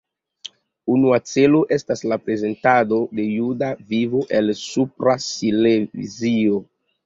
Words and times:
Unua 0.93 1.19
celo 1.31 1.61
estas 1.77 2.01
la 2.13 2.17
prezentado 2.23 2.99
de 3.21 3.27
juda 3.35 3.71
vivo 3.95 4.25
el 4.41 4.53
Supra 4.65 5.19
Silezio. 5.31 6.61